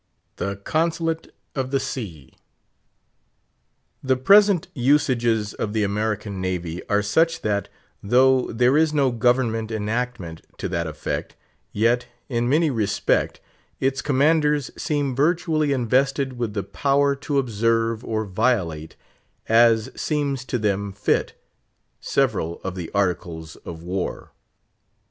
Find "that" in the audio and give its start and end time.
7.41-7.69, 10.69-10.87